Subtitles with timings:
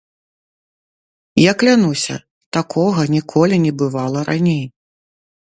[1.49, 2.15] Я клянуся,
[2.57, 4.63] такога ніколі не бывала раней.